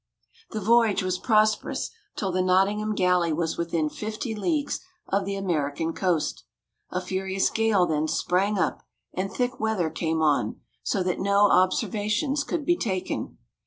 [0.49, 5.93] The voyage was prosperous till the "Nottingham Galley" was within fifty leagues of the American
[5.93, 6.43] coast.
[6.89, 8.81] A furious gale then sprang up,
[9.13, 13.37] and thick weather came on, so that no observations could be taken.